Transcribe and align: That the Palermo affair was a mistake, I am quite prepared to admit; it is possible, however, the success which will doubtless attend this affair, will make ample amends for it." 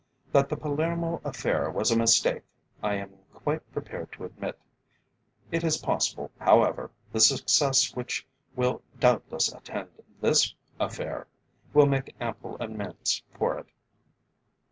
That 0.31 0.49
the 0.49 0.57
Palermo 0.57 1.21
affair 1.23 1.69
was 1.69 1.91
a 1.91 1.95
mistake, 1.95 2.41
I 2.81 2.95
am 2.95 3.11
quite 3.35 3.71
prepared 3.71 4.11
to 4.13 4.23
admit; 4.25 4.57
it 5.51 5.63
is 5.63 5.77
possible, 5.77 6.31
however, 6.39 6.89
the 7.11 7.19
success 7.19 7.95
which 7.95 8.25
will 8.55 8.81
doubtless 8.99 9.53
attend 9.53 9.89
this 10.19 10.55
affair, 10.79 11.27
will 11.71 11.85
make 11.85 12.15
ample 12.19 12.57
amends 12.59 13.21
for 13.37 13.59
it." 13.59 13.67